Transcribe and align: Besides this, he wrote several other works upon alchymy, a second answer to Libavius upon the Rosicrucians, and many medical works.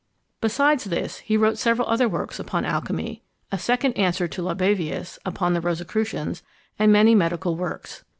Besides 0.41 0.85
this, 0.85 1.19
he 1.19 1.37
wrote 1.37 1.59
several 1.59 1.87
other 1.87 2.09
works 2.09 2.39
upon 2.39 2.65
alchymy, 2.65 3.21
a 3.51 3.59
second 3.59 3.93
answer 3.93 4.27
to 4.27 4.41
Libavius 4.41 5.19
upon 5.27 5.53
the 5.53 5.61
Rosicrucians, 5.61 6.41
and 6.79 6.91
many 6.91 7.13
medical 7.13 7.55
works. 7.55 8.03